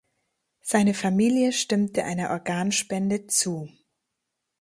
Seine 0.63 0.95
Familie 0.95 1.51
stimmte 1.51 2.03
einer 2.05 2.31
Organspende 2.31 3.27
zu. 3.27 3.69